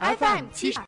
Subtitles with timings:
[0.00, 0.80] FM 七十。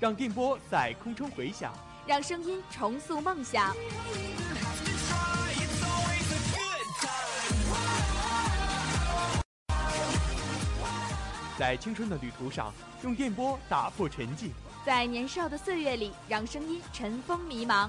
[0.00, 1.72] 让电波在空中回响，
[2.06, 3.74] 让声音重塑梦想。
[11.56, 14.50] 在青春的旅途上，用电波打破沉寂。
[14.84, 17.88] 在年少的岁月里，让声音尘封迷茫。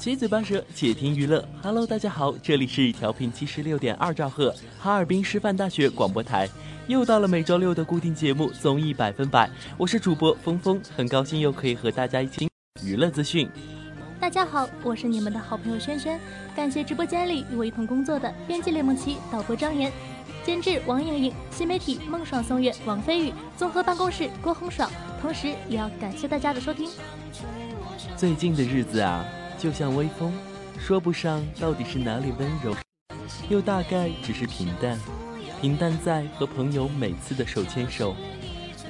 [0.00, 1.46] 七嘴八舌，且听娱乐。
[1.62, 6.48] Hello，大家好，这里是调频七十六点二兆赫，哈尔滨师范大学广播台。
[6.86, 9.46] 又到了每周六的固定节目《综艺百分百》，
[9.76, 12.48] 我是主播峰峰，很高兴又可以和大家一起
[12.82, 13.46] 娱乐资讯。
[14.18, 16.18] 大家好，我是你们的好朋友轩轩，
[16.56, 19.92] 感谢直播间里与我一同工作的编辑雷梦琪、导播张岩、
[20.42, 24.90] 监制王莹莹、新媒体孟爽、宋月、王飞宇、综合办公室郭红爽，
[25.20, 26.88] 同时也要感谢大家的收听。
[28.16, 29.22] 最近的日子啊，
[29.60, 30.32] 就像微风，
[30.78, 32.74] 说不上到底是哪里温柔，
[33.50, 34.98] 又大概只是平淡。
[35.60, 38.16] 平淡在和朋友每次的手牵手，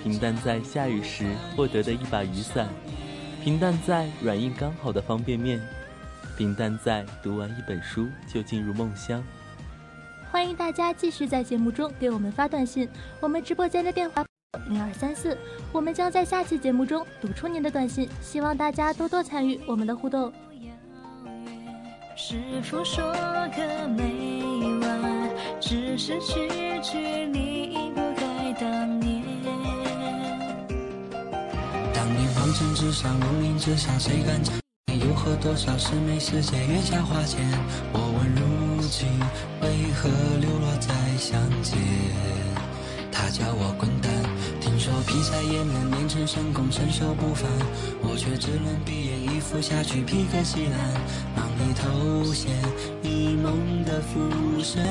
[0.05, 1.27] 平淡在下雨时
[1.57, 2.69] 获得的一把雨伞，
[3.43, 5.61] 平淡在软硬刚好的方便面，
[6.39, 9.21] 平淡在读完一本书就进入梦乡。
[10.31, 12.89] 欢迎大家继续在节目中给我们发短信，
[13.19, 14.25] 我们直播间的电话
[14.69, 15.37] 零二三四，
[15.73, 20.33] 我们将在下期节目中读出您的短信，希望大家多多参与我们的互动。
[22.23, 23.03] 师傅说
[23.57, 24.05] 个没
[24.83, 26.35] 完，只是句
[26.83, 29.23] 句离不开当年。
[31.95, 34.55] 当年黄尘之上，龙鳞之下，谁敢讲？
[35.01, 37.41] 又和多少师妹师姐月下花前？
[37.91, 39.09] 我问如今
[39.63, 40.11] 为何
[40.41, 41.79] 流落在乡间？
[43.11, 44.13] 他叫我滚蛋，
[44.61, 47.51] 听说劈柴也能练成神功，身手不凡。
[48.03, 50.79] 我却只能闭眼一俯下去，披个西兰，
[51.35, 52.53] 忙里偷闲，
[53.03, 54.21] 一梦的浮
[54.63, 54.85] 生。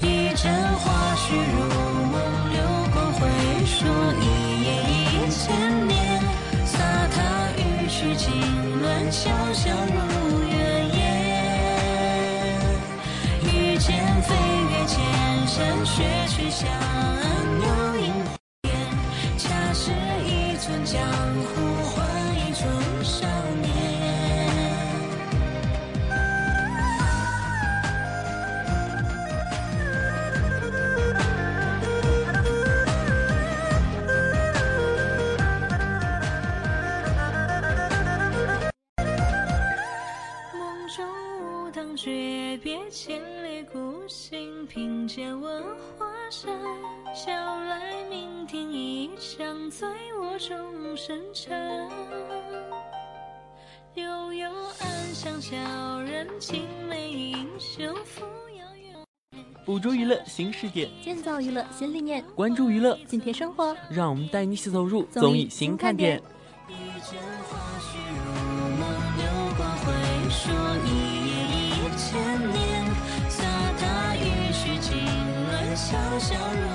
[0.00, 1.58] 一阵花絮如
[2.08, 2.16] 梦，
[2.50, 2.58] 流
[2.90, 3.28] 光回
[3.66, 3.84] 溯，
[4.18, 4.24] 一
[4.64, 4.66] 夜
[5.12, 5.44] 一千
[5.86, 6.22] 年。
[6.64, 6.72] 飒
[7.10, 7.20] 沓
[7.58, 8.26] 玉曲经
[8.80, 9.98] 纶，潇潇如
[10.48, 10.56] 月
[10.96, 10.98] 夜。
[13.44, 13.86] 御剑
[14.22, 14.34] 飞
[14.70, 14.96] 越千
[15.46, 15.92] 山，雪
[16.28, 16.66] 去香
[49.78, 49.88] 场，醉
[50.18, 51.88] 卧终生尘。
[53.94, 55.56] 悠悠暗香，悄
[56.02, 58.24] 然青梅映袖，扶
[58.58, 58.92] 摇远。
[59.64, 63.76] 捕捉娱乐新视点，建造娱乐新理念，关注娱乐，紧贴生活。
[63.88, 66.30] 让我们带你一起走入综艺新新看看点点。
[66.68, 67.16] 一阵
[67.48, 68.26] 花絮如
[68.78, 68.82] 梦，
[69.16, 69.24] 流
[69.56, 69.86] 光回
[70.28, 70.42] 说
[70.84, 70.88] 一
[71.28, 71.30] 夜
[71.70, 72.08] 一千
[72.52, 72.58] 年。
[73.28, 73.44] 洒
[73.78, 74.90] 踏雨絮经
[75.46, 75.86] 纶，潇
[76.18, 76.66] 潇如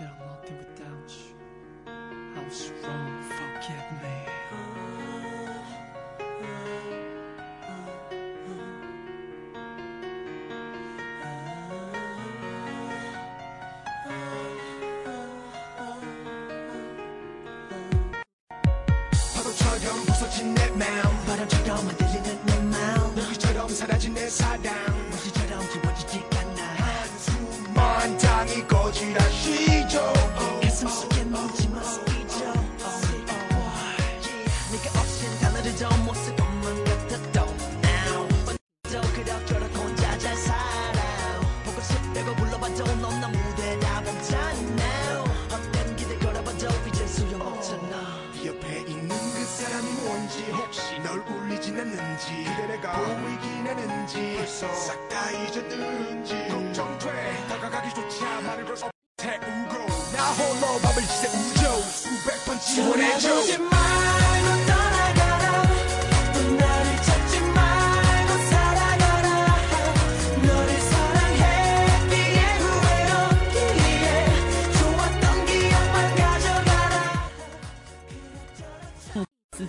[0.00, 1.92] myself nothing without you.
[2.36, 4.30] I was wrong, forgive me.
[19.34, 24.99] 바람처럼 부서진 내 마음 바람처럼 흔들리는 내 마음 너희처럼 사라진 내 사랑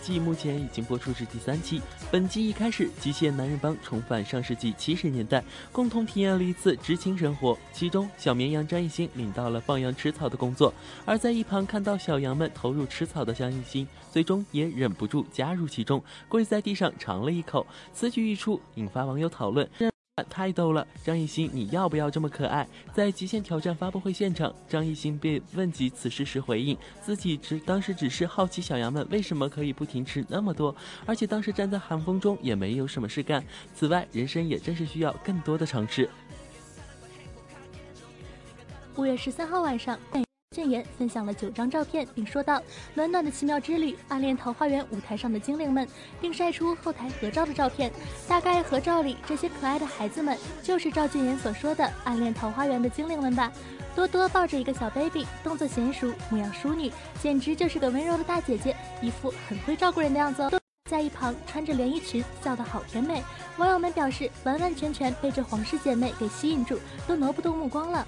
[0.02, 1.82] 季目前已经播出至第三期。
[2.12, 7.58] 本季一开始，机械男人帮重返上世纪七十年代，共同体验了一次执勤生活。
[7.72, 10.74] 其中，小绵羊张艺兴领到了放羊吃草的工作，
[11.06, 17.66] 而在一旁看到小羊们投入吃草的张艺兴，最终也忍不住加入其中，跪在地上尝了一口。
[17.94, 19.91] 此举一出，引发网友讨论。
[20.30, 22.68] 太逗了，张艺兴，你要不要这么可爱？
[22.94, 30.76] 在《极限挑战》发布会现场，张艺兴被问及此事时回应，自己只当时只是好奇小羊们为什么可以不停吃那么多，
[31.06, 33.44] 而且当时站在寒风中也没有什么事干。
[33.74, 36.10] 此外，人生也真是需要更多的尝试。
[38.98, 39.98] 五月十三号晚上，
[40.54, 42.62] 郑言分享了九张照片，并说道
[42.94, 45.88] ：“暖暖的奇妙之旅，暗恋桃花源舞台上的精灵们，
[46.20, 47.90] 并晒出后台合照的照片。
[48.28, 53.50] 大概合照里这些可爱的孩子们，就是赵俊妍所说的暗恋桃花源的精灵们吧。
[53.96, 60.52] 多多抱着一个小 baby，动作娴熟，模样淑女，简直就是个温柔的大姐姐，一副很会照顾人的样子哦。”
[60.92, 63.24] 在一旁穿着连衣裙，笑得好甜美。
[63.56, 68.06] 网友们表示，完完全全被这皇室姐妹给吸引住，都挪不动目光了。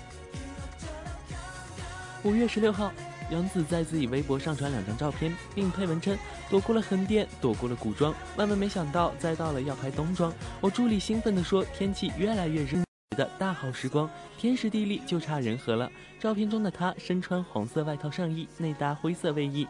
[2.23, 2.89] 五月十六号，
[3.31, 6.17] 杨紫在自己微博上传两张照片，并配文称
[6.49, 12.81] ：“躲过了横店，躲过了古装，万万没想到，再到了要拍冬装。”我助理兴奋地说：“天气越来越热
[13.17, 19.67] 的大好时光，天时地利就差人和了。”照片中的她身穿黄色外套上衣，内搭灰色卫衣。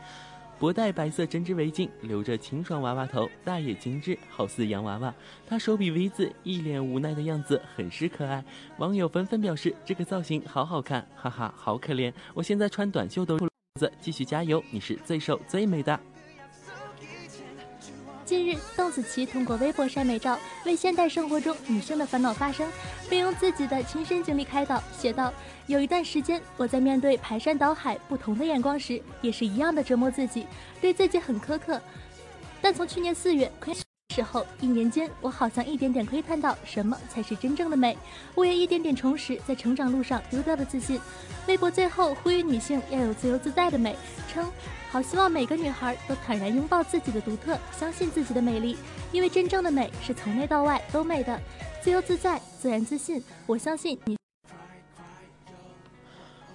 [0.64, 5.14] 脖戴白色针织围巾，留着清爽娃娃头，大眼精致，好似洋娃娃。
[5.46, 8.42] 她手比 V 字，一脸无奈的样子，很是可爱。
[8.78, 12.14] 网友纷纷表示这个造型好好看，哈哈，好可怜。
[12.34, 16.00] 我现在穿短袖都出子，继续加油，你是最瘦最美的。
[18.34, 22.68] 近日，邓紫棋通过微博晒美照，为现代生活中女性的烦恼发声，
[23.08, 25.32] 并用自己的亲身经历开导，写道
[25.68, 30.48] ：“有一段时间，我在面对排山倒海不同的眼光时，也是一样的折磨自己，
[30.82, 31.80] 对自己很苛刻。
[32.60, 33.72] 但从去年四月亏
[34.16, 37.96] 时候，一年间，我好像一点点窥探到什么才是真正的美，
[38.34, 41.00] 我也一点点重拾在成长路上丢掉的自信。”
[41.46, 43.96] 微博最后呼吁女性要有自由自在的美，
[44.28, 44.50] 称。
[44.94, 48.78] 好希望每个女孩都坦然拥抱自己的独特，相信自己的美丽，
[49.12, 51.42] 因为真正的美是从内到外都美的。
[51.82, 53.20] 自由自在，自然自信。
[53.48, 54.16] 我相信你。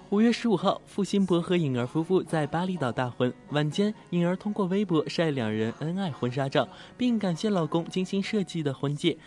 [0.09, 3.33] 五月十五号，付辛博和颖儿夫妇在巴厘岛大婚。
[3.49, 6.65] 晚间，颖儿通过微博晒两人恩爱婚纱照，
[6.95, 9.17] 并感谢老公精心设计的婚戒，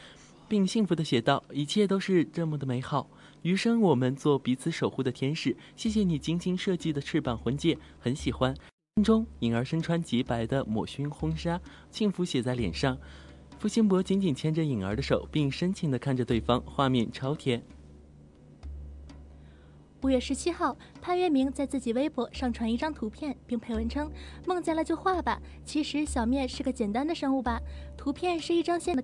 [0.48, 3.06] 并幸福的写道：“一切都是这么的美好，
[3.42, 5.54] 余生我们做彼此守护的天使。
[5.76, 8.56] 谢谢你精心设计的翅膀婚戒，很喜欢。”
[9.02, 11.58] 中，颖儿身穿洁白的抹胸婚纱，
[11.90, 12.98] 幸福写在脸上。
[13.58, 17.62] 付辛博紧紧牵着颖儿的手，并深情的看着对方，画面超甜。
[20.02, 24.10] 五月十七号，潘粤明在自己微博上传一张图片，并配文称
[24.46, 27.60] ：“梦见了就画吧，其实小面是个简单的生物吧。”
[27.96, 29.02] 图片是一张线的，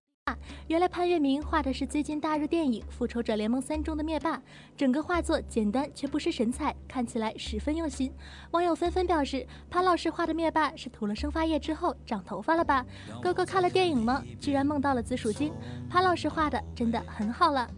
[0.67, 4.40] 原来潘粤明画的是最近大热电影《复仇者联盟三》中的灭霸。
[4.76, 8.12] 整个画作简单却不失神采，看起来十分用心。
[8.50, 12.85] 网友纷纷表示：“潘老师画的灭霸是涂了生发液之后长头发了吧？”
[13.23, 14.23] 哥哥看了电影吗？
[14.40, 15.52] 居然梦到了紫薯精。
[15.88, 17.69] 潘老师画的真的很好了。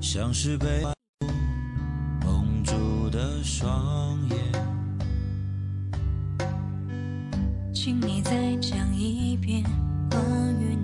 [0.00, 0.82] 像是被
[2.24, 2.74] 蒙住。
[3.10, 4.38] 的双眼，
[7.72, 9.64] 请你再讲一遍
[10.10, 10.20] 关
[10.60, 10.76] 于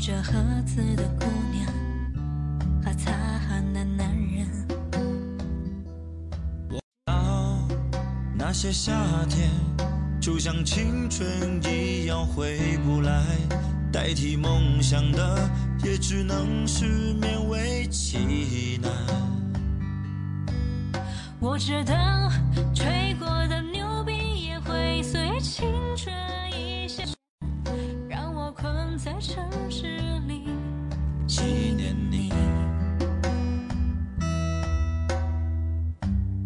[0.00, 0.32] 着盒
[0.64, 1.66] 子的姑娘
[2.82, 3.12] 和擦
[3.46, 4.48] 汗的男人。
[6.70, 7.58] 我道
[8.34, 8.92] 那些夏
[9.28, 9.50] 天
[10.20, 13.22] 就像青春一样回不来，
[13.92, 15.48] 代替梦想的。
[15.82, 18.92] 也只能是勉为其难。
[21.38, 21.94] 我知道
[22.74, 24.12] 吹过的牛逼
[24.44, 25.66] 也会随青
[25.96, 26.14] 春
[29.20, 29.86] 城市
[30.26, 30.44] 里
[31.26, 31.42] 纪
[31.76, 32.32] 念你，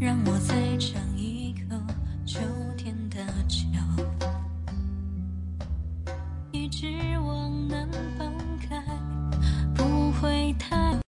[0.00, 1.76] 让我再尝一口
[2.26, 2.40] 秋
[2.76, 3.68] 天的酒，
[6.50, 6.88] 一直
[7.20, 7.88] 往南
[8.18, 8.82] 方开。
[9.72, 10.98] 不会太。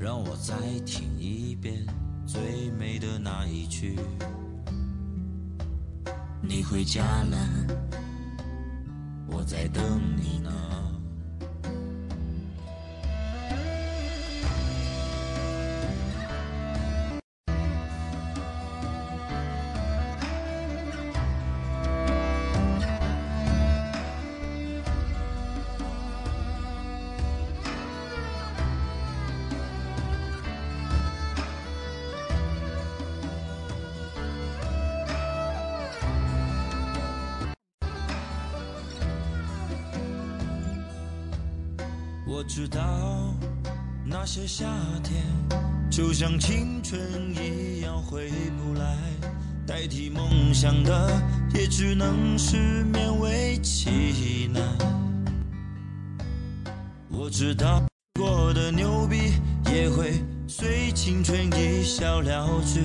[0.00, 1.86] 让我再听一遍
[2.26, 3.96] 最美的那一句。
[6.42, 7.36] 你回家了，
[9.58, 10.07] 爱的
[44.30, 44.66] 些夏
[45.02, 45.24] 天
[45.90, 47.00] 就像青春
[47.34, 48.94] 一样回不来，
[49.66, 51.10] 代替梦想的
[51.54, 54.62] 也只能是勉为其难。
[57.08, 57.82] 我知道
[58.20, 59.32] 过的牛逼
[59.72, 62.82] 也会随青春一笑了之，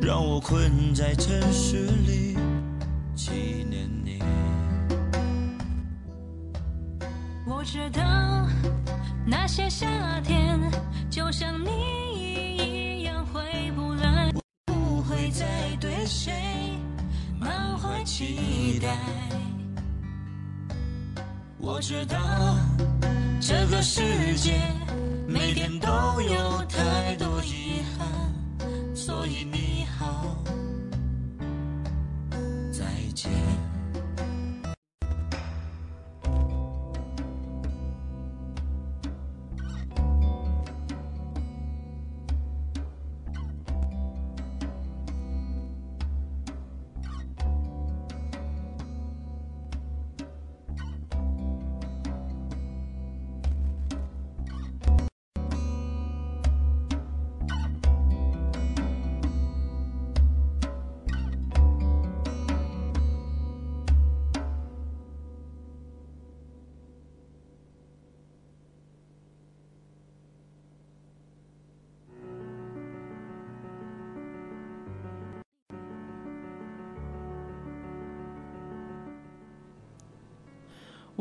[0.00, 2.36] 让我困在城市里
[3.16, 4.22] 纪念你。
[7.44, 8.46] 我知道
[9.26, 9.86] 那些夏
[18.16, 18.96] 期待。
[21.58, 22.16] 我知道
[23.38, 24.58] 这个世界
[25.28, 25.88] 每天都
[26.22, 30.42] 有太多遗憾，所以你好，
[32.72, 33.30] 再见。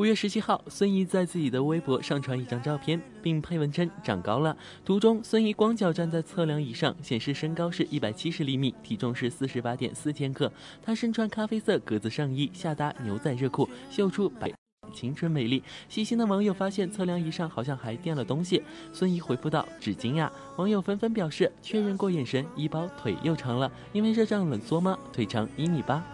[0.05, 4.55] 五月十七号，孙怡在自己的微博上传一张照片，并配文称长高了。
[4.85, 10.51] 图中，孙怡光脚站在测量仪上，显示身高是一百七十厘米，体重是四十八点四千克。
[10.83, 14.53] 她身穿咖啡色格子上衣，下搭牛仔热裤，秀出白
[14.93, 15.63] 青春美丽。
[15.89, 18.61] 细心的网友发现测量仪上好像还垫了东西，
[18.93, 24.95] 孙怡回复道：“纸巾呀。”网友纷纷表示确认过眼神，一包腿又长了，因为热胀冷缩吗？
[25.11, 26.05] 腿长一米八。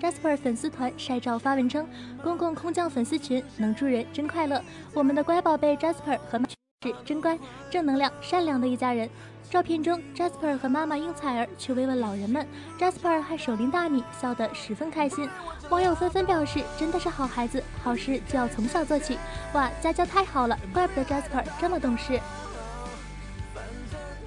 [0.00, 1.86] Jasper 粉丝团晒照发文称
[2.24, 4.62] ：“公共空降粉丝群能助人真快乐，
[4.94, 6.46] 我们的乖宝贝 Jasper 和妈
[6.82, 7.38] 是真乖、
[7.70, 9.08] 正能量、善良的一家人。”
[9.50, 12.46] 照片中，Jasper 和妈妈英采儿去慰问老人们
[12.78, 15.28] ，Jasper 还手拎大米，笑得十分开心。
[15.68, 19.18] 网友纷纷表示：“真的是好孩子，好事就要从小做起。”
[19.52, 22.18] 哇，家教太好了，怪不得 Jasper 这么懂事。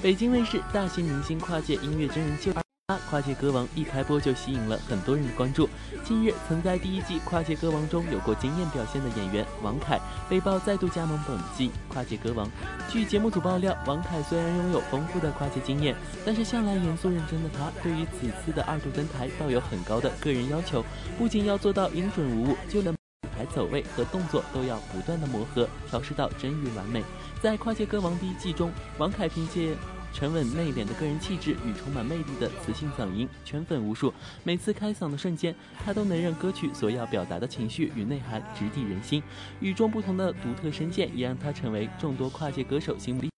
[0.02, 2.63] 北京卫视大型明星跨界音乐真人秀。
[3.10, 5.70] 跨界歌王一开播就吸引了很多人的关注。
[6.04, 12.50] 近日，曾在第一季跨界歌王中有过惊艳表现的演员王凯被曝再度加盟本季跨界歌王。
[12.90, 15.96] 据节目组爆料，王凯虽然拥有丰富的跨界经验，
[16.26, 20.84] 但是向来严肃认真的他，对于此次的二度登台抱有很高的个人要求，
[21.18, 22.98] 不仅要做到音准无误，就连舞
[23.36, 27.04] 台走位和动作都要不断的磨合，调试到臻于完美。
[27.42, 29.76] 在跨界歌王第一季中，王凯凭借
[30.14, 35.54] 沉稳内敛的个人气质与充满魅力的磁性嗓音圈粉无数，每次开嗓的瞬间，
[35.84, 39.22] 他都能让歌曲所要表达的情绪与内涵直抵人心。
[39.60, 43.33] 与众不同的独特声线也让他成为众多跨界歌手心目。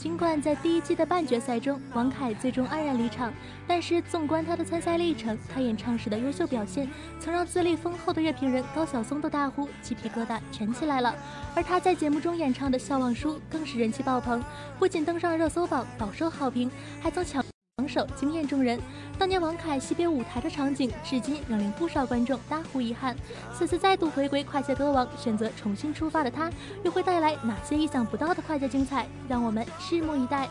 [0.00, 3.30] 尽管在第一季的半决赛中，王凯最终黯然离场，
[3.66, 6.88] 但是纵观他的参赛历程，他演唱时的优秀表现，
[7.18, 11.14] 曾让资历丰厚的乐评人高晓松都大呼鸡皮疙瘩全起来了。
[11.54, 14.42] 而他在节目中演唱的《笑忘书》更是人气爆棚，
[14.78, 16.70] 不仅登上热搜榜，饱受好评，
[17.02, 17.44] 还曾抢。
[17.80, 18.78] 榜首惊艳众人，
[19.18, 23.16] 当年王凯惜别舞台的场景，至今仍令不少观众大呼遗憾。
[23.54, 26.50] 此次再度回归跨界歌王，选择重新出发的他，
[26.84, 29.06] 又会带来哪些意想不到的跨界精彩？
[29.26, 30.46] 让我们拭目以待。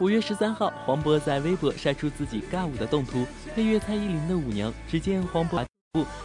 [0.00, 4.68] 五月十三号，黄渤在微博晒出自己尬舞的动图，配乐蔡依林的《舞娘》。
[4.90, 5.64] 只见黄渤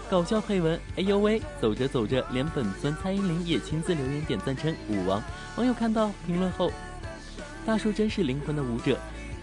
[0.09, 5.21] 搞笑配文：“哎呦喂！”走着走着，连本尊蔡依林也亲自留言点赞称“舞王”。
[5.57, 6.71] 网友看到评论后，
[7.67, 8.97] 大叔真是灵魂的舞者。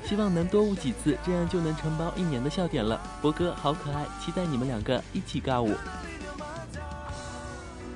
[0.05, 3.01] 希望能多舞几次，这样就能承包一年的笑点了。
[3.23, 5.75] 博哥好可爱，期待你们两个一起尬舞。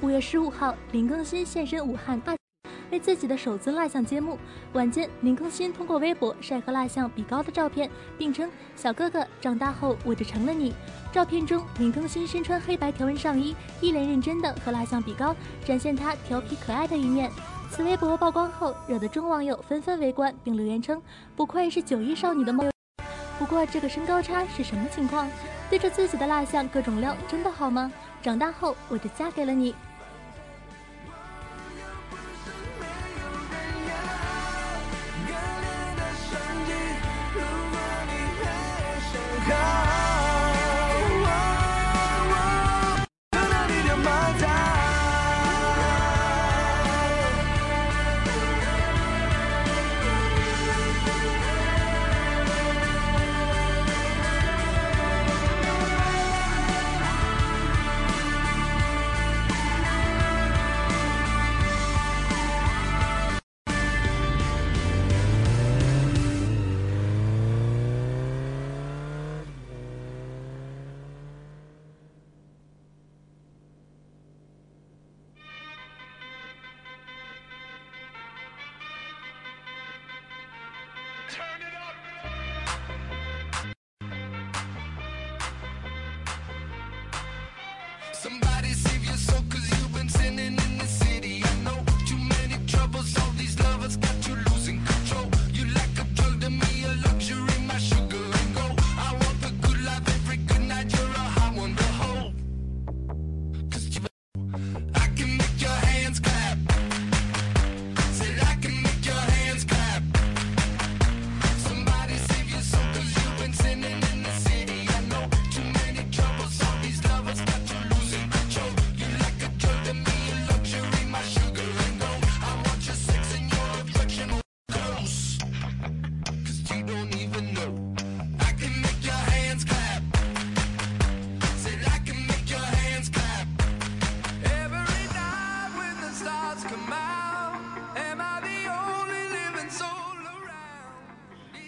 [0.00, 2.20] 五月十五号，林更新现身武汉，
[2.90, 4.38] 为自己的首尊蜡像揭幕。
[4.72, 10.74] 晚间，林更新通过微博晒和蜡像比高的照片，并称：“小哥哥，长大后我就成了你。”
[11.12, 17.30] 照片中，林更新身穿黑白条纹上衣，一脸认真的和蜡像比高，展现他调皮可爱的一面。
[17.70, 21.00] 此微博曝光后，惹得众网友纷纷围观，并留言称
[21.36, 22.70] ：“不愧是九亿少女的梦。”
[23.38, 25.28] 不过，这个身高差是什么情况？
[25.70, 27.92] 对着自己的蜡像各种撩，真的好吗？
[28.20, 29.74] 长大后我就嫁给了你。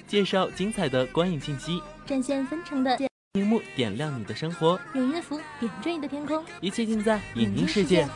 [0.06, 2.98] 介绍精彩的观影信息，展现纷呈的
[3.34, 8.08] 荧幕，点亮你的生活，用音符点缀你的天空，一切尽在影音世界。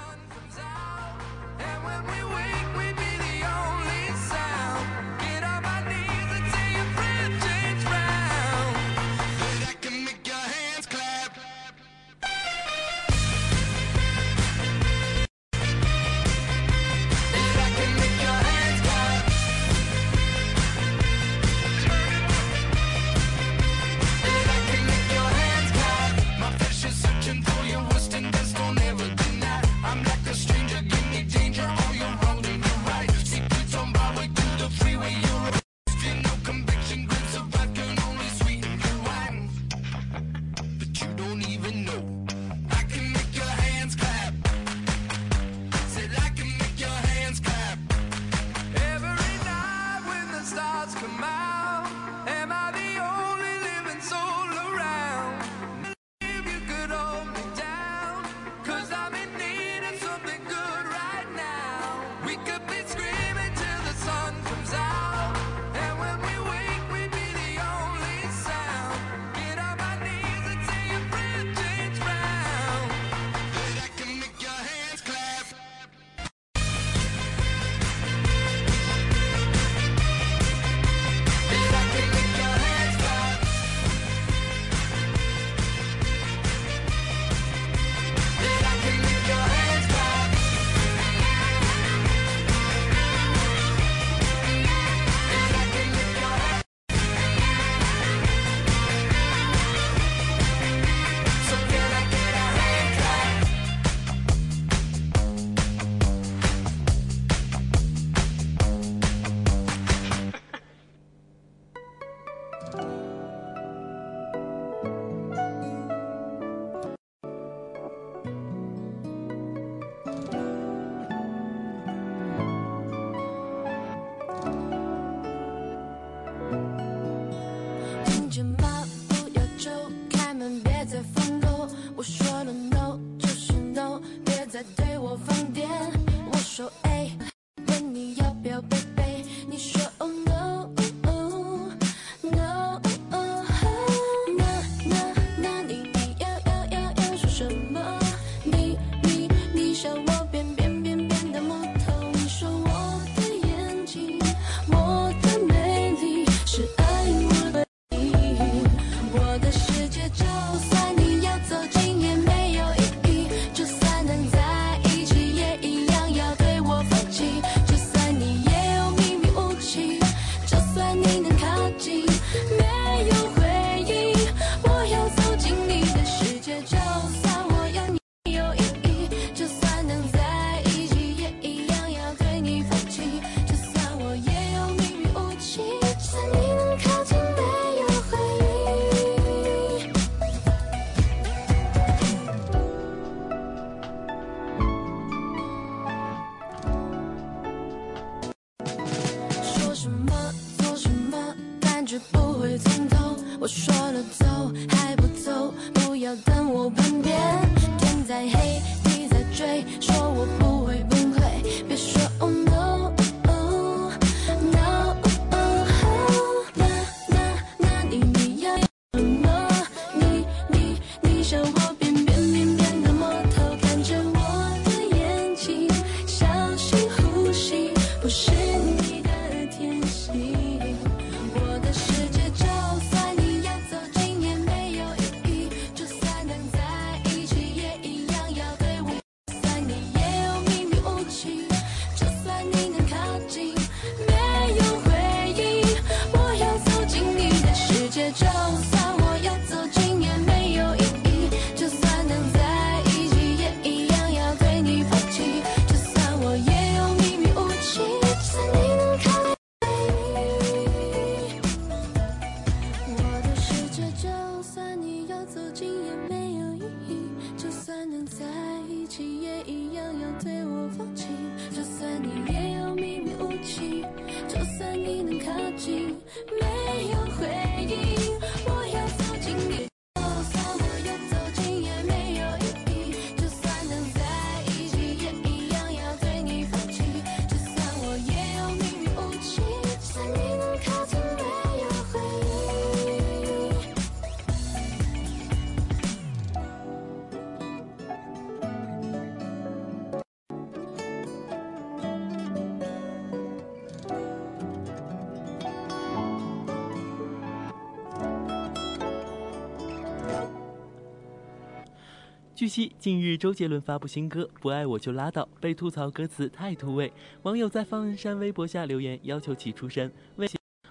[312.44, 316.90] 据悉，近日周杰伦发布新歌《不爱我就拉倒》，被吐槽歌词太突兀。
[317.22, 319.90] 网友在方文山微博下留言，要求其出声。
[320.16, 320.28] 为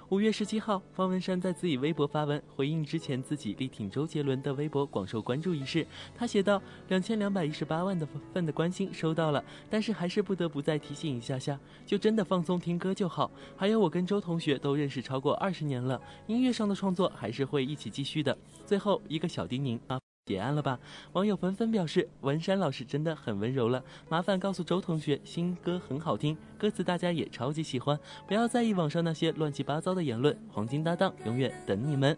[0.10, 5.84] 五月十七号，方文山在自己微博发文回应之前自己力挺周杰伦的微博广受关注一事。
[6.16, 13.32] 他写道：“两千两百一十八万的份的关心收到了，但是还是不得不再提醒一下下，就真的放松听歌就好。
[13.58, 18.38] 还有，我跟周同学都认识超过二十年了，音乐上的创作还是会一起继续的。
[18.64, 20.80] 最后一个小叮咛啊。”结案了吧？
[21.12, 23.84] 网友纷纷表示，文山老师真的很温柔了。
[24.08, 28.00] 麻烦告诉周同学，新歌很好听，歌词大家也超级喜欢。
[28.26, 32.18] 不要在意网上那些乱七八糟的言论，黄金搭档永远等你们。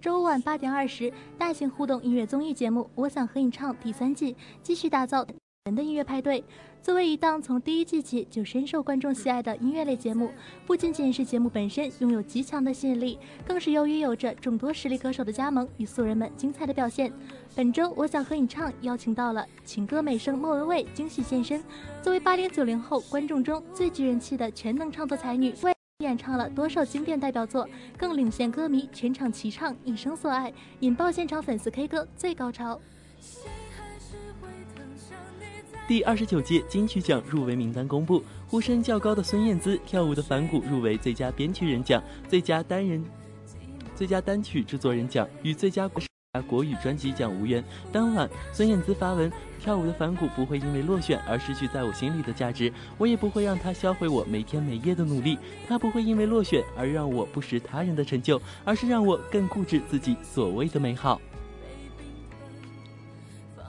[0.00, 5.26] 周五晚八点二十，大型互动音乐综艺节目《我想和你唱》第三季继续打造
[5.74, 6.44] 的音乐派对。
[6.80, 10.30] 作为一档从第一季起就深受观众喜爱的音乐类节目，
[10.64, 17.12] 不仅仅是节目本身拥有极强的吸引力，更是由于有着众多实力歌手的加盟与素人们精彩的表现。
[17.54, 21.62] 本周我想和你唱邀请到了情歌美声莫文蔚惊喜现身，
[22.00, 32.80] 作为八零九零后观众中最具人气的全能创作才女，为演唱了多首经典代表作，更领衔歌迷全场齐唱一生所爱，引爆现场粉丝 K 歌最高潮。
[35.88, 43.02] 第二十九届金曲奖入围名单公布，呼声较高的孙燕姿跳舞的反骨入围最佳编曲人奖、最佳单人、
[43.96, 45.88] 最佳单曲制作人奖与最佳
[46.46, 47.64] 国语专辑奖无缘。
[47.90, 55.38] 当晚，孙燕姿发文：跳舞的反骨不会因为落选而失去在我心里的价值，我也不会让它销毁我每天每夜的努力。
[55.66, 61.18] 它不会因为落选而让我不识他人的成就，而是让我更固执自己所谓的美好。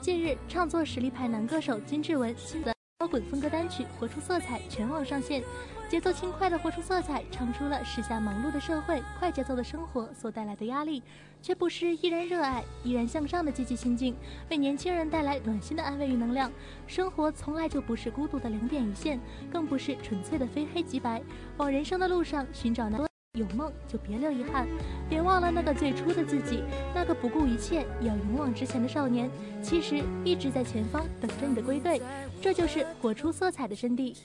[0.00, 5.42] 近日，唱作实力派男歌手金志文新的摇滚风格单曲《活出色彩》全网上线，
[5.90, 11.02] 节奏轻快的《活出色彩》唱出了时下忙碌的社会、快节奏的生活所带来的压力，
[11.42, 14.16] 却不失依然热爱、依然向上的积极心境，
[14.50, 16.50] 为年轻人带来暖心的安慰与能量。
[16.86, 19.20] 生活从来就不是孤独的零点一线，
[19.52, 21.22] 更不是纯粹的非黑即白。
[21.58, 23.09] 往人生的路上寻找那。
[23.38, 24.66] 有梦就别留遗憾，
[25.08, 29.30] 别忘了那个最初的自己，那个不顾一切也要勇往直前的少年，
[29.62, 32.02] 其实一直在前方等着你的归队。
[32.42, 34.16] 这就是活出色彩的真谛。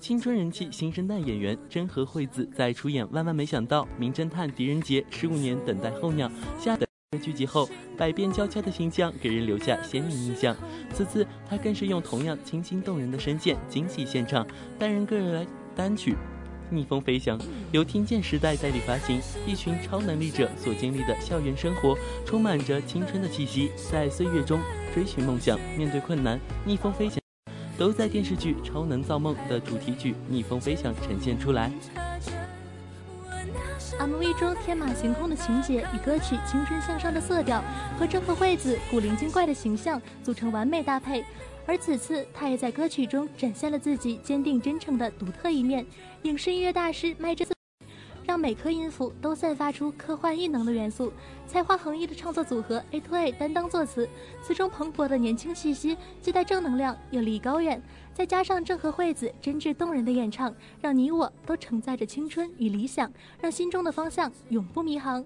[0.00, 6.86] 青春人气新生代演员真和惠子在出演《万万没想到》《名侦探狄仁杰》十五年等待候鸟下的
[7.22, 10.54] 剧集后，百变娇俏的形象给人留下鲜明印象。
[10.92, 14.44] 此次她更是用同样清新动人的声线惊喜现场，
[14.76, 16.16] 单人个人来单曲。
[16.74, 17.38] 逆风飞翔
[17.72, 24.60] 由听见时代代理发行，一群超能力者所经历的校园生活，充满着青春的气息，在岁月中
[24.92, 27.18] 追寻梦想，面对困难，逆风飞翔，
[27.78, 31.70] 都在电视剧《超能造梦》的主题曲《逆风飞翔》呈现出来。
[33.98, 37.62] MV 中天马行空的情节与歌曲青春向上的色调，
[37.96, 41.24] 和真和惠子古灵精怪的形象组成完美搭配。
[41.66, 45.84] 而此次，他也在歌曲中展现了自己坚定真诚的独特一面。
[46.22, 47.46] 影视音乐大师麦着，
[48.26, 51.12] 让每颗音符都散发出科幻异能的元素。
[51.46, 54.08] 才华横溢的创作组合 A to A 担当作词，
[54.42, 57.82] 词中蓬勃的年轻气息，既带正能量又离高远。
[58.12, 65.24] 再加上郑和惠子真挚动人的演唱，让你我都承载着青春与理想，让心中的方向永不迷航。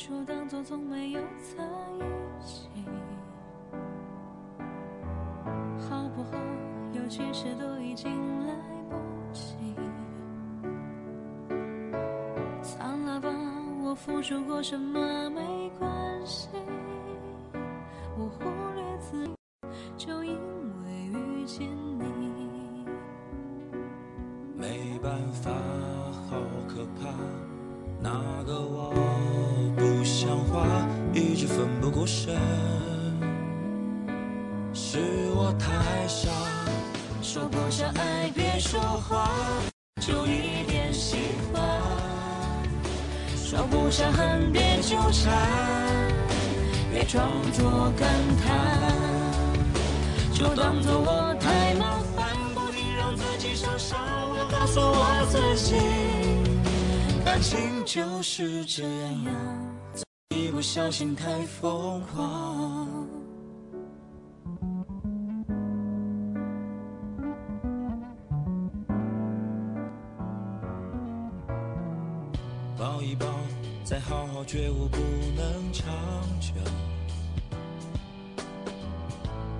[0.00, 1.62] 就当作从没有在
[1.98, 2.00] 一
[2.42, 2.70] 起，
[5.78, 6.38] 好不好？
[6.94, 8.10] 有其实都已经
[8.46, 8.54] 来
[8.88, 8.96] 不
[9.30, 9.52] 及。
[12.62, 13.28] 算了吧，
[13.84, 15.42] 我付出过什么没
[47.10, 48.78] 装作感叹，
[50.32, 53.98] 就当作我太麻烦，不停让自己受伤。
[54.30, 55.74] 我告诉我自己，
[57.24, 59.26] 感情就是这样，
[60.36, 62.86] 一不小心太疯狂。
[72.78, 73.26] 抱一抱，
[73.82, 74.98] 再好好觉悟，不
[75.36, 75.84] 能长
[76.38, 76.52] 久，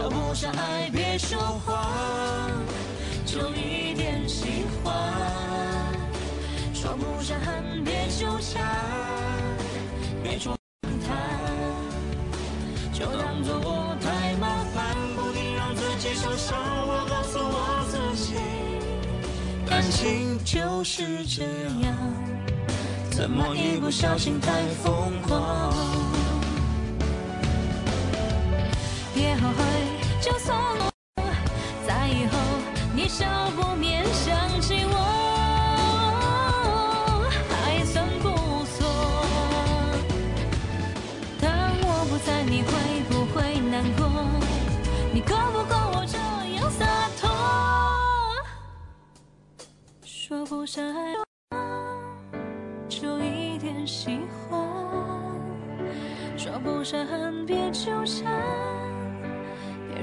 [0.00, 2.50] 说不上爱，别说谎，
[3.26, 4.94] 就一点喜欢。
[6.72, 8.64] 说不上恨，别纠缠，
[10.22, 10.56] 别装
[11.06, 11.14] 谈，
[12.94, 16.58] 就当作我太麻烦，不停让自己受伤。
[16.58, 18.36] 我告诉我自己，
[19.68, 21.44] 感情就是这
[21.84, 21.94] 样，
[23.10, 24.40] 怎么一不小心。
[24.40, 25.74] 太疯狂？
[29.12, 29.64] 别后悔，
[30.20, 30.92] 就算我
[31.86, 32.36] 在以后
[32.94, 33.24] 你少
[33.56, 34.94] 不免想起我，
[37.48, 38.28] 还算不
[38.66, 38.78] 错。
[41.40, 41.50] 当
[41.82, 42.70] 我不在，你会
[43.08, 44.04] 不会难过？
[45.12, 46.18] 你够不够我这
[46.58, 46.84] 样洒
[47.18, 47.28] 脱？
[50.04, 51.16] 说不上爱，
[52.88, 54.60] 就一点喜欢。
[56.36, 58.39] 说不上恨，别纠缠，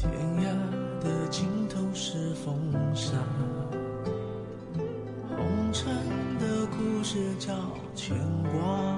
[0.00, 0.44] 天涯
[1.04, 2.56] 的尽头是风
[2.94, 3.18] 沙，
[5.28, 5.94] 红尘
[6.38, 7.54] 的故事叫
[7.94, 8.89] 牵挂。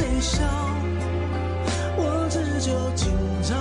[0.00, 0.42] 谁笑？
[1.98, 3.54] 我只求今朝。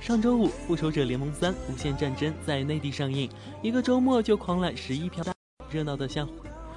[0.00, 3.30] 上周五，《复仇者联盟三：无限战争》在内地上映，
[3.62, 5.24] 一个周末就狂揽十一票，
[5.70, 6.28] 热闹的像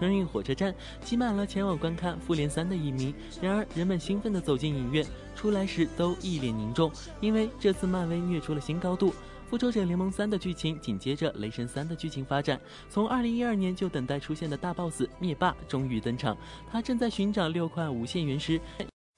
[0.04, 3.16] 春运火车站，挤满了前往观看《复联三》的影迷。
[3.41, 6.91] 然而，人们兴奋地走进影院，出来时都一脸凝重，
[7.22, 9.12] 因为这次漫威虐出了新高度。
[9.49, 16.36] 《复仇者联盟三》的剧情紧接着《雷神三》的剧情发展，从2012年就等待出现的大 BOSS 灭霸终于登场，
[16.70, 18.60] 他正在寻找六块无限原石。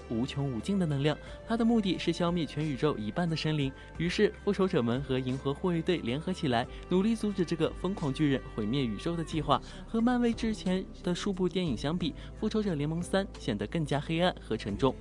[0.10, 3.72] 无穷无尽的能量，他的目的是消灭全宇宙一半的生灵。
[3.98, 9.62] 于是，复仇者们和银河护卫队联合起来，努力阻止这个疯狂巨人毁灭宇宙的计划。
[9.88, 14.96] 和漫威之前的数部电影相比，《复仇者联盟三》显得更加黑暗和沉重。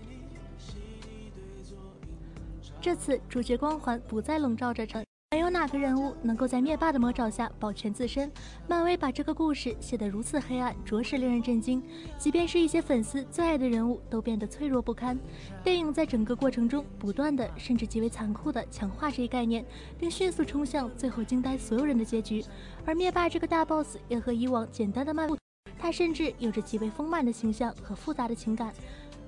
[2.80, 5.02] 这次主角光环不再笼罩着城，
[5.34, 8.30] 没有哪个人物能够在灭霸的魔爪下保全自身。
[8.68, 11.82] 漫威把这个故事写得如此黑暗，着实令人震惊。
[12.16, 15.18] 即便是一些粉丝最爱的人物，都变得脆弱不堪。
[15.64, 19.66] 电影在整个过程中不断的，甚至极为残酷的强化这一概念，
[19.98, 22.44] 并迅速冲向最后惊呆所有人的结局。
[22.86, 25.28] 而灭霸这个大 boss 也和以往简单的漫，
[25.76, 28.72] 他甚至有着极为丰满的形象和复杂的情感。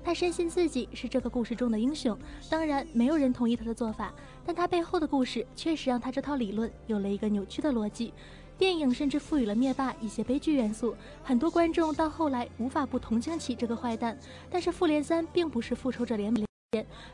[0.03, 2.17] 他深信自己是这个故事中的英雄，
[2.49, 4.13] 当然没有人同意他的做法，
[4.47, 8.13] 但他背后的故事确实让他这套理论有了一个扭曲的逻辑。
[8.57, 14.17] 电影甚至赋予了灭霸一些悲剧元素，很多观众到后来无法不同情起这个坏蛋。
[14.49, 16.45] 但是复联三并不是复仇者联盟，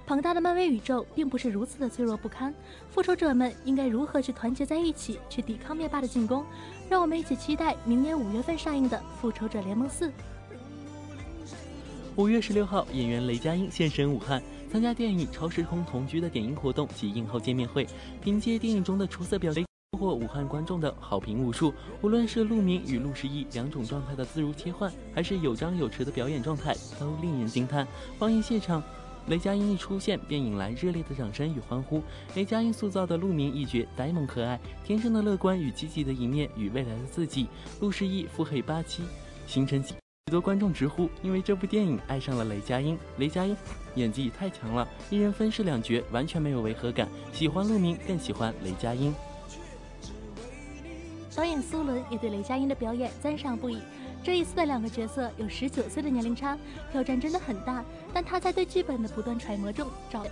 [0.06, 2.54] 庞大的漫威宇宙并不是如此的脆弱不堪。
[2.92, 6.46] 复仇者们应该如何去团结在一起，去抵抗灭霸的进攻？
[6.88, 10.08] 让我们一起期待明年五月份上映的《复仇者联盟四》。
[12.16, 14.42] 五月十六号，演员雷佳音现身武汉，
[14.74, 17.88] 参加电影《超时空同居》的点映活动及映后见面会。
[18.24, 21.71] 凭借电影中的出色表现，收获武汉观众的好评无数。
[22.01, 27.88] 无论是陆明与陆十一两种状态的自如切换，还是有张有弛的表演状态，都令人惊叹。
[28.17, 28.82] 放映现场，
[29.28, 32.01] 雷佳音一出现便引来热烈的掌声与欢呼。
[32.34, 37.45] 雷佳音塑造的陆明一角呆萌可爱，天生的乐观与积极的一面与未来的自己；
[37.80, 39.03] 陆十一腹黑霸气，
[39.45, 39.84] 形成。
[39.84, 42.97] 许多观众直呼，因为这部电影爱上了雷佳音。
[43.19, 43.55] 雷佳音
[43.96, 47.08] 演技太强了，一人分饰两角，完全没有违和感。
[47.32, 49.14] 喜欢陆明，更喜欢雷佳音。
[51.36, 53.80] 导演苏伦也对雷佳音的表演赞赏不已。
[54.24, 56.58] 这一次的两个角色有十九岁的年龄差，
[56.91, 57.84] 挑战真的很大。
[58.14, 60.26] 但他在对剧本的不断揣摩中找，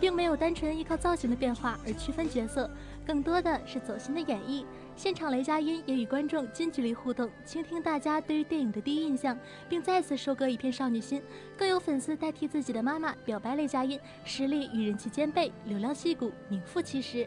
[0.00, 2.68] 并没有单纯依靠造型的变化而区分角色，
[3.06, 4.64] 更多的是走心的演绎。
[5.02, 9.34] 现场，雷佳音也与观众近距离互动，倾听大家对于电影的第一印象，
[9.66, 11.22] 并再次收割一片少女心。
[11.56, 17.26] 更有粉丝代替自己的妈妈表白雷佳音，实力与人气兼备，流量戏骨，名副其实。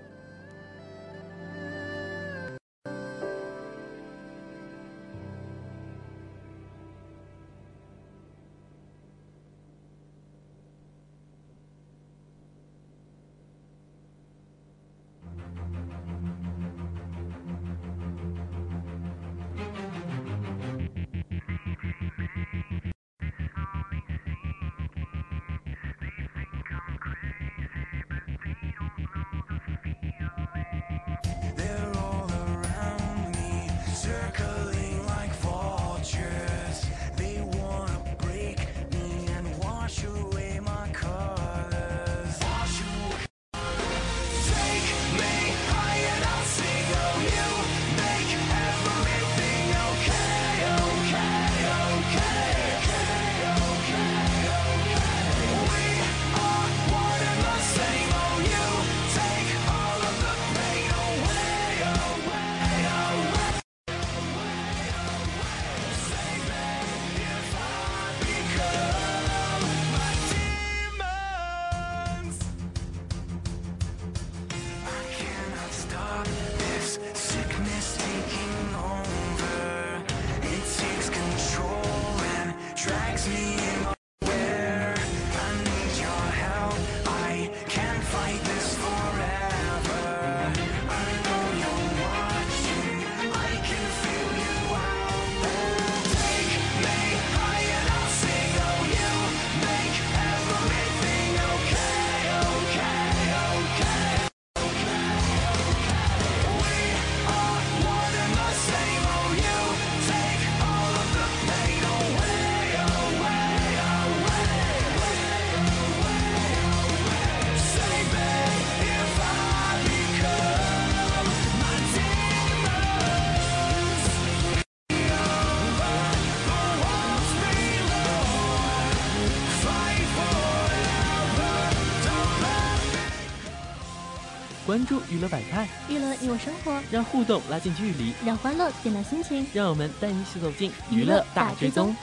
[134.74, 139.46] 关注娱乐百态，娱乐你我生活，让互动拉近距离，让欢乐点亮心情。
[139.54, 141.96] 让我们带你一起走进娱乐大追踪。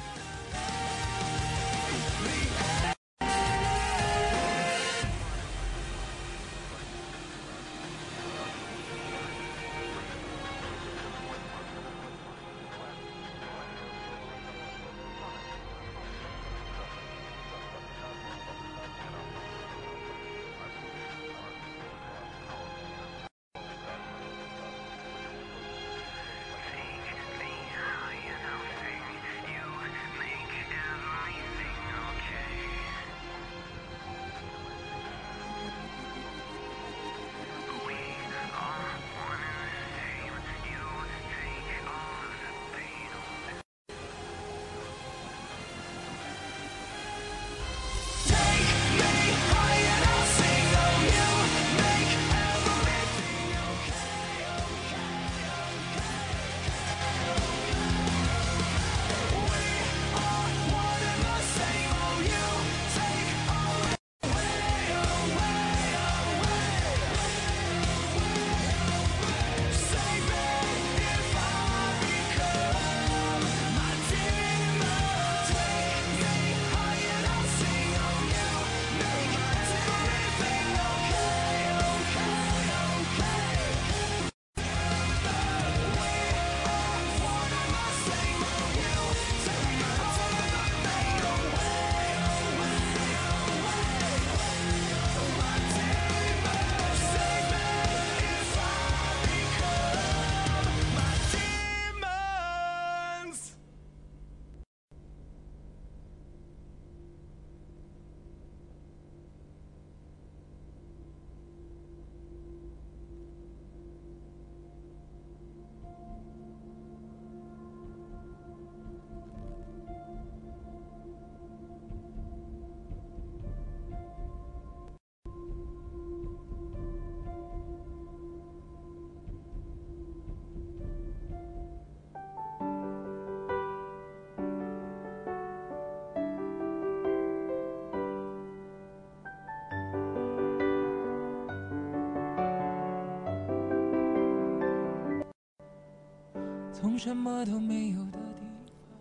[146.81, 148.99] 从什么都没有的地方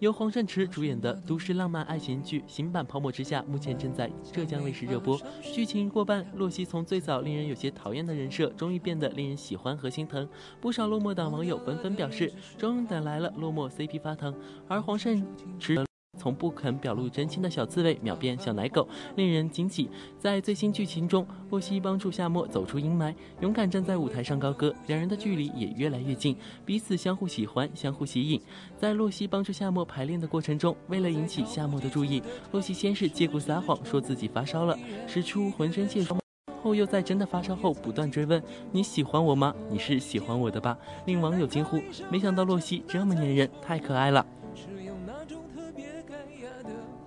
[0.00, 5.18] 由黄圣池主演的都市浪漫爱情剧新版《泡沫之夏》目前正在浙江卫视热播。
[5.42, 10.28] 剧情过半，洛熙从最早令人有些讨厌的人设，终于变得令人喜欢和心疼。
[10.60, 14.34] 不少落寞党网友纷纷表示，终于等来了落寞 CP 发糖。
[14.68, 15.26] 而黄圣
[15.58, 15.84] 池
[16.20, 18.86] 从不肯表露真心的小刺猬，秒变小奶狗，
[19.16, 19.88] 令人惊喜。
[20.18, 26.36] 在最新剧情中，洛熙帮助夏沫走出阴霾，勇敢站在舞台上高歌，两人的距离也越来越近，
[26.66, 28.38] 彼此相互喜欢，相互吸引。
[28.76, 36.18] 在洛熙帮助夏沫排练的过程中，为了引起夏沫的注意，洛熙先是借故撒谎说自己发烧了，使出浑身解数。
[36.62, 39.54] 后又在真的发烧后不断追问：“你喜欢我吗？
[39.70, 41.80] 你是喜欢我的吧？”令网友惊呼
[42.12, 44.26] ：“没想到洛熙这么粘人，太可爱了！”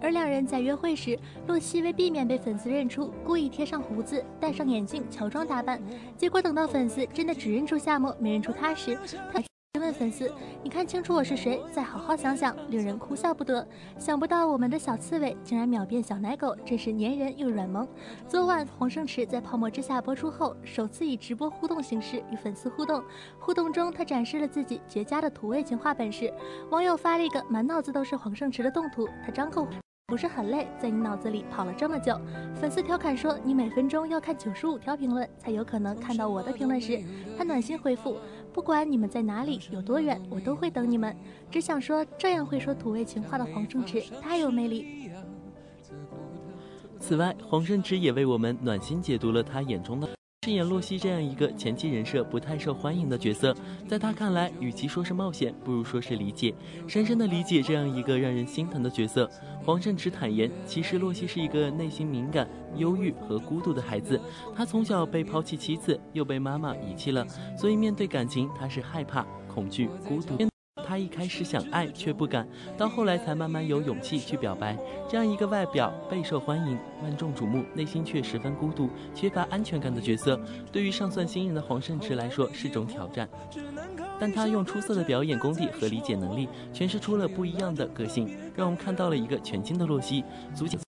[0.03, 5.81] 而两人在约会时，洛熙为避免被粉丝认出，故意贴上胡子、戴上眼镜，乔装打扮。
[6.17, 8.97] 结果等到粉丝真的只认出夏沫，没认出他时，
[9.31, 9.41] 他
[9.79, 10.31] 问粉丝
[10.61, 11.59] ：“你看清楚我是谁？
[11.71, 13.67] 再好好想想。”令人哭笑不得。
[13.97, 17.87] 想不到我们的小刺猬竟然秒变小奶狗，真是粘人又软萌。
[18.27, 23.03] 昨晚黄圣池在《泡沫之夏》播出后，首次以直播互动形式与粉丝互动。
[23.39, 26.31] 互动中，他展示了自己绝佳的土味情话本事。
[26.69, 29.67] 网友发了一个满脑子都是黄圣池的动图，他张口。
[30.07, 32.19] 不是很累，在你脑子里跑了这么久。
[32.53, 37.01] 粉丝调侃说：“你每分钟要看九十五条评论，才有可能看到我的评论时。”
[37.35, 38.17] 他暖心回复
[38.53, 41.15] ：“不管你们在哪里，有多远，我都会等你们。”
[41.49, 45.09] 只想说，这样会说土味情话的黄圣池太有魅力。
[46.99, 50.09] 此外，黄圣池也为我们暖心解读了他眼中的。
[50.43, 53.55] 饰演洛熙这样一个前期人设不太受欢迎的角色，
[53.87, 56.53] 在他看来，与其说是冒险，不如说是理解，
[56.85, 59.29] 深深的理解这样一个让人心疼的角色。
[59.63, 64.19] 黄圣池坦言，其实洛熙是一个内心敏感、忧郁和孤独的孩子。
[64.53, 67.25] 他从小被抛弃妻子，又被妈妈遗弃了，
[67.57, 70.52] 所以面对感情，他是害怕、恐惧、孤独。
[70.85, 74.77] 他一开始想爱却不敢，到后来才慢慢有勇气去表白。
[75.09, 80.39] 这样一个外表备受欢迎、万众瞩目，内心却十分孤独、缺乏安全感的角色，
[80.71, 83.27] 对于尚算新人的黄圣池来说是种挑战。
[84.19, 90.23] 但他用出色的表演功底和理解能力，诠释出了不一样的个性，让我们看到了一个全新的洛熙，
[90.53, 90.79] 足见。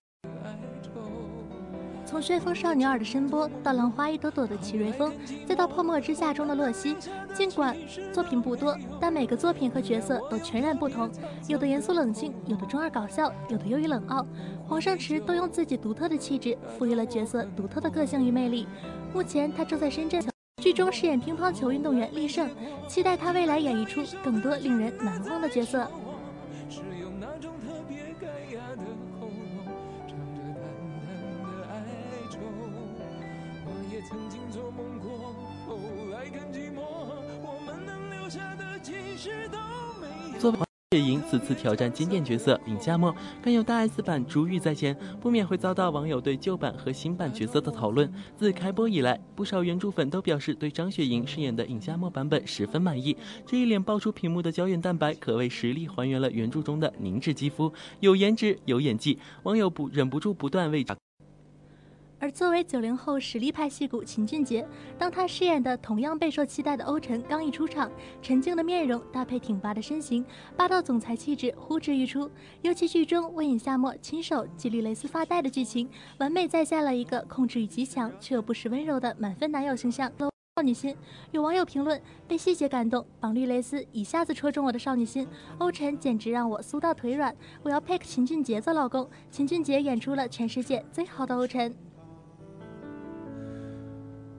[2.16, 5.12] 从旋风少女二的声波到浪花一朵朵的齐瑞峰，
[5.44, 6.96] 再到泡沫之夏中的洛熙，
[7.34, 7.76] 尽管
[8.10, 11.10] 作品不多，但每个作品和角色都全然不同，
[11.46, 14.26] 有的严肃冷静，有的中二搞笑，有的忧郁冷傲。
[14.66, 18.66] 黄圣池都用自己独特的气质，赋予了角色独特的个性与魅力。
[19.12, 20.24] 目前他正在深圳
[20.62, 22.48] 剧中饰演乒乓球运动员厉胜，
[22.88, 25.86] 期待他未来演绎出更多令人难忘的角色。
[34.08, 35.34] 曾经做梦过，
[35.66, 35.76] 后
[36.12, 36.80] 来更寂寞，
[37.42, 39.58] 我们能留下的其实都
[40.00, 40.38] 没有。
[40.38, 40.58] 作为
[40.92, 48.08] 雪莹此次挑战经典角色尹夏沫，更有大 S 版珠玉在前，不免会遭到网友对旧版和新版角色的讨论。
[48.36, 53.16] 自开播以来，不少原著粉都表示对张雪莹饰演的尹夏沫版本十分满意。
[53.44, 60.86] 这一脸爆出屏幕的胶原蛋白，可谓实力还原了原著中的凝脂肌肤，有颜值，有演技，网友不忍不住不断为。
[62.26, 64.66] 而作为九零后实力派戏骨秦俊杰，
[64.98, 67.88] 当他饰演的同样备受期待的欧辰刚一出场，
[68.20, 72.28] 沉静的面容搭配挺拔的身形，霸道总裁气质呼之欲出。
[72.62, 80.10] 尤其剧中为尹夏沫亲手系绿蕾丝发带的剧情，完美再现了一个控制欲极强却又不失温柔的满分男友形象。
[80.56, 80.96] 少女心，
[81.30, 85.28] 有网友评论被细节感动，绑绿蕾丝一下子戳中我的少女心。
[85.58, 89.08] 欧辰简直让我酥到腿软，我要 pick 秦俊杰做老公。
[89.30, 91.72] 秦俊杰演出了全世界最好的欧辰。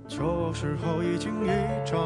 [0.08, 1.49] 旧时候一惊一
[1.86, 1.97] 乍，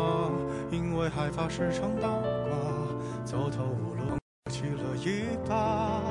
[0.71, 4.17] 因为害怕时常倒挂，走投无路，
[4.49, 6.01] 起了一把。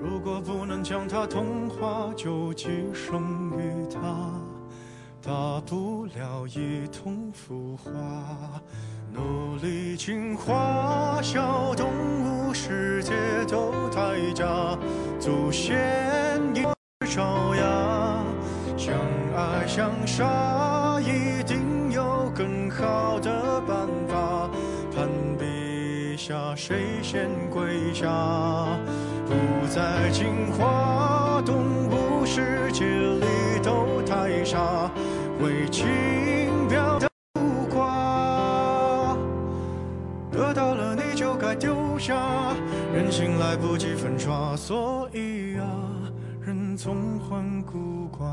[0.00, 4.00] 如果不能将它同化，就寄生于它，
[5.20, 7.90] 大不了一同腐化。
[9.12, 11.88] 努力进化，小动
[12.48, 13.12] 物世界
[13.46, 14.78] 都太假，
[15.20, 16.40] 祖先。
[19.74, 24.46] 想杀，一定有更好的办法。
[24.94, 25.08] 攀
[25.38, 28.06] 比下谁先跪下，
[29.24, 31.56] 不再进化，动
[31.88, 33.24] 物世界里
[33.62, 34.90] 都太傻，
[35.40, 35.88] 为情
[36.68, 37.08] 表达
[37.40, 39.16] 浮夸。
[40.30, 42.52] 得到了你就该丢下，
[42.92, 45.64] 人心来不及粉刷，所以啊，
[46.42, 48.28] 人总患孤寡。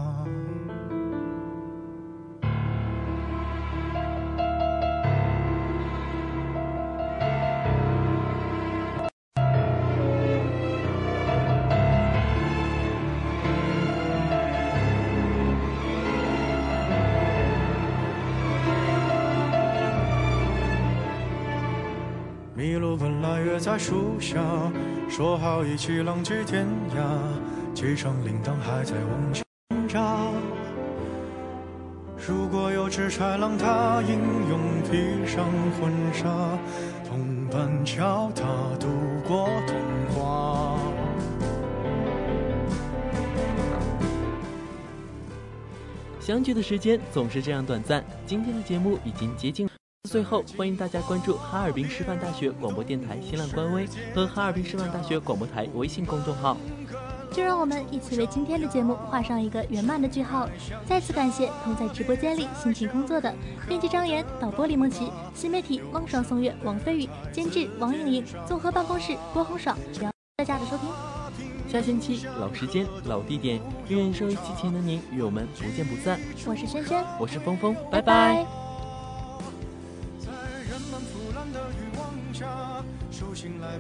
[23.21, 24.41] 来约在树下，
[25.09, 26.65] 说好一起浪迹天
[26.95, 29.43] 涯，机场铃铛还在往前
[29.87, 30.31] 扎。
[32.27, 34.59] 如果有只豺狼，它英勇
[34.89, 35.45] 披上
[35.79, 36.57] 婚纱，
[37.07, 38.45] 同伴教它
[38.79, 38.87] 度
[39.27, 39.77] 过童
[40.15, 40.79] 话。
[46.19, 49.68] 相聚的时间总是这样短暂，今天的节目已经接近。
[50.07, 53.85] 最后，欢迎大家关注哈尔滨师范大学广播电台新浪官微
[54.15, 56.55] 和哈尔滨师范大学广播台微信公众号。
[57.33, 60.49] 就让我们一起为今天的节目画上一个圆满的句号。
[60.87, 63.31] 再次感谢同在直播间里辛勤工作的
[63.67, 69.77] 编辑张岩、导播李梦琪、新媒体汪爽宋月、王飞宇、监制王颖莹、综合办公室郭红爽。
[69.99, 70.89] 感谢大家的收听。
[71.69, 76.17] 下星期老时间、老地点，愿收音机前的您与我们不见不散。
[76.47, 78.45] 我是轩轩，我是峰峰，拜拜。
[83.33, 83.79] 醒来。